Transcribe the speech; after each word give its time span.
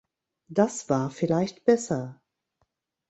Das 0.47 0.89
war 0.89 1.11
vielleicht 1.11 1.63
besser. 1.63 2.19